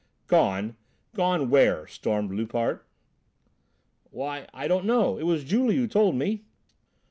"Gone? 0.25 0.77
Gone 1.13 1.51
where?" 1.51 1.85
stormed 1.85 2.31
Loupart. 2.33 2.87
"Why, 4.09 4.47
I 4.51 4.67
don't 4.67 4.85
know; 4.85 5.19
it 5.19 5.27
was 5.27 5.43
Julie 5.43 5.75
who 5.75 5.85
told 5.85 6.15
me." 6.15 6.41